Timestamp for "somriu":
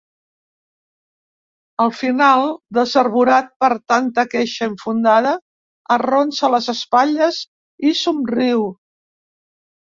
8.05-8.69